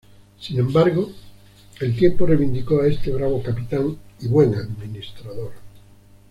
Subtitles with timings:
[0.39, 1.11] Sin embargo,
[1.79, 5.51] el tiempo reivindicó a este bravo capitán y buen administrador.